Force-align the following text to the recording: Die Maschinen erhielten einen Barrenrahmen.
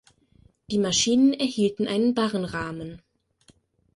Die 0.71 0.79
Maschinen 0.79 1.31
erhielten 1.31 1.87
einen 1.87 2.15
Barrenrahmen. 2.15 3.03